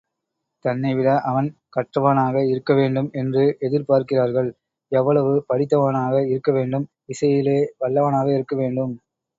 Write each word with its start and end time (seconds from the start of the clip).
தன்னைவிட 0.65 1.09
அவன் 1.21 1.49
கற்றவனாக 1.75 2.41
இருக்கவேண்டும் 2.53 3.09
என்று 3.11 3.43
எதிர் 3.59 3.85
பார்க்கிறார்கள். 3.85 4.49
எவ்வளவு 4.91 5.33
படித்தவனாக 5.53 6.15
இருக்கவேண்டும்? 6.33 6.87
இசையிலே 7.05 7.59
வல்லவனாக 7.79 8.27
இருக்கவேண்டும். 8.37 8.95